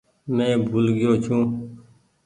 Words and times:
مين 0.35 0.53
ڀول 0.69 0.85
گئيو 0.97 1.13
ڇون۔ 1.23 1.43